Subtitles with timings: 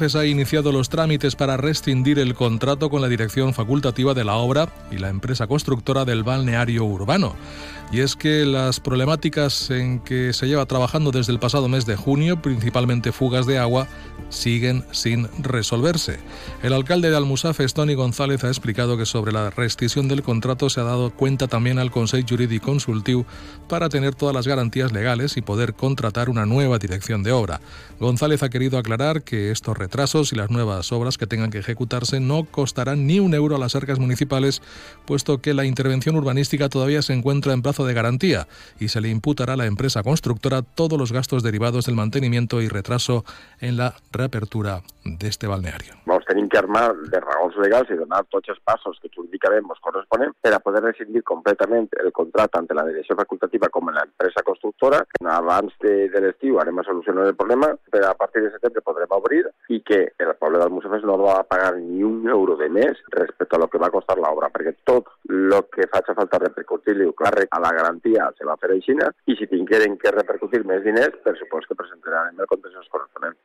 [0.00, 4.68] Ha iniciado los trámites para rescindir el contrato con la dirección facultativa de la obra
[4.92, 7.34] y la empresa constructora del balneario urbano.
[7.90, 11.96] Y es que las problemáticas en que se lleva trabajando desde el pasado mes de
[11.96, 13.88] junio, principalmente fugas de agua,
[14.28, 16.18] siguen sin resolverse.
[16.62, 20.80] El alcalde de Almusaf, Tony González, ha explicado que sobre la rescisión del contrato se
[20.80, 23.24] ha dado cuenta también al Consejo Jurídico Consultivo
[23.68, 27.60] para tener todas las garantías legales y poder contratar una nueva dirección de obra.
[27.98, 32.20] González ha querido aclarar que estos retrasos y las nuevas obras que tengan que ejecutarse
[32.20, 34.60] no costarán ni un euro a las arcas municipales,
[35.06, 38.46] puesto que la intervención urbanística todavía se encuentra en plazo de garantía
[38.78, 42.68] y se le imputará a la empresa constructora todos los gastos derivados del mantenimiento y
[42.68, 43.24] retraso
[43.60, 45.94] en la reapertura de este balneario.
[46.06, 49.80] Vamos, tenim que armar de raons legals i donar tots els passos que jurídicament ens
[49.84, 54.44] corresponen per a poder rescindir completament el contracte ante la direcció facultativa com en l'empresa
[54.44, 55.02] constructora.
[55.38, 59.12] Abans de, de l'estiu anem a solucionar el problema, però a partir de setembre podrem
[59.16, 63.00] obrir i que el poble del Musefes no va pagar ni un euro de més
[63.14, 65.10] respecte a lo que va costar l'obra, perquè tot
[65.56, 68.96] el que faci falta repercutir-li càrrec a la garantia se va fer així
[69.26, 73.36] i si tingueren que repercutir més diners, per supost que presentaran el contenciós corresponent.